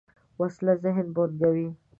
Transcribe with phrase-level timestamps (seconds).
[0.39, 1.67] وسله ذهن بوږنوې